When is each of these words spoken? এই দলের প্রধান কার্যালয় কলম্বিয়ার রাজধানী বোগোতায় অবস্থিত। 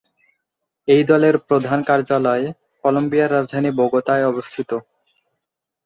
এই 0.87 1.03
দলের 1.03 1.35
প্রধান 1.47 1.79
কার্যালয় 1.83 2.45
কলম্বিয়ার 2.83 3.33
রাজধানী 3.33 3.69
বোগোতায় 3.77 4.27
অবস্থিত। 4.27 4.71